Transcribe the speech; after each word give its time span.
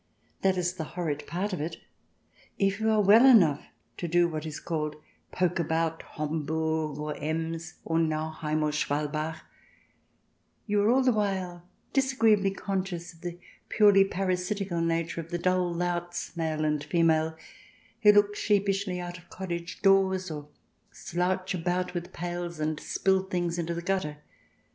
That 0.41 0.57
is 0.57 0.73
the 0.73 0.83
horrid 0.97 1.27
part 1.27 1.53
of 1.53 1.61
it. 1.61 1.77
If 2.57 2.79
you 2.79 2.89
are 2.89 3.03
well 3.03 3.23
enough 3.23 3.67
to 3.97 4.07
do 4.07 4.27
what 4.27 4.47
is 4.47 4.59
called" 4.59 4.95
poke 5.31 5.59
about" 5.59 6.01
Homburg, 6.17 6.97
or 6.97 7.15
Ems, 7.17 7.75
or 7.85 7.99
Nauheim, 7.99 8.63
or 8.63 8.71
Schwalbach, 8.71 9.41
you 10.65 10.81
are 10.81 10.89
all 10.89 11.03
the 11.03 11.13
while 11.13 11.69
disagreeably 11.93 12.49
conscious 12.49 13.13
of 13.13 13.21
the 13.21 13.37
purely 13.69 14.03
parasitical 14.03 14.81
nature 14.81 15.21
of 15.21 15.29
the 15.29 15.37
dull 15.37 15.71
louts, 15.71 16.35
male 16.35 16.65
and 16.65 16.83
female, 16.83 17.37
who 18.01 18.11
look 18.11 18.35
sheepishly 18.35 18.99
out 18.99 19.19
of 19.19 19.29
cottage 19.29 19.83
doors, 19.83 20.31
or 20.31 20.49
slouch 20.91 21.53
about 21.53 21.93
with 21.93 22.11
pails 22.11 22.59
and 22.59 22.79
spill 22.79 23.21
things 23.21 23.59
into 23.59 23.75
the 23.75 23.83
gutter. 23.83 24.17